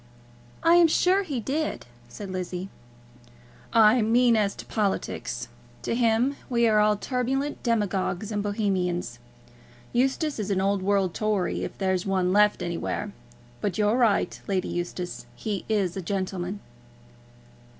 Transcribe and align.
"I 0.63 0.77
am 0.77 0.87
sure 0.87 1.21
he 1.21 1.39
did," 1.39 1.85
said 2.09 2.31
Lizzie. 2.31 2.69
"I 3.71 4.01
mean 4.01 4.35
as 4.35 4.55
to 4.55 4.65
politics. 4.65 5.47
To 5.83 5.93
him 5.93 6.37
we 6.49 6.67
are 6.67 6.79
all 6.79 6.97
turbulent 6.97 7.61
demagogues 7.61 8.31
and 8.31 8.41
Bohemians. 8.41 9.19
Eustace 9.93 10.39
is 10.39 10.49
an 10.49 10.59
old 10.59 10.81
world 10.81 11.13
Tory, 11.13 11.63
if 11.63 11.77
there's 11.77 12.03
one 12.07 12.33
left 12.33 12.63
anywhere. 12.63 13.11
But 13.61 13.77
you're 13.77 13.95
right, 13.95 14.41
Lady 14.47 14.69
Eustace; 14.69 15.27
he 15.35 15.65
is 15.69 15.95
a 15.95 16.01
gentleman." 16.01 16.61